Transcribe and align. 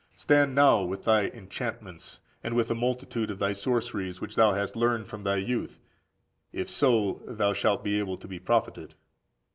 Stand 0.15 0.55
now 0.55 0.81
with 0.81 1.03
thy 1.03 1.27
enchantments, 1.27 2.21
and 2.43 2.55
with 2.55 2.69
the 2.69 2.73
multitude 2.73 3.29
of 3.29 3.37
thy 3.37 3.53
sorceries, 3.53 4.19
which 4.19 4.33
thou 4.35 4.53
hast 4.55 4.75
learned 4.75 5.05
from 5.05 5.21
thy 5.23 5.35
youth; 5.35 5.77
if 6.51 6.71
so 6.71 7.21
be 7.27 7.33
thou 7.35 7.53
shalt 7.53 7.83
be 7.83 7.99
able 7.99 8.17
to 8.17 8.27
be 8.27 8.39
profited. 8.39 8.95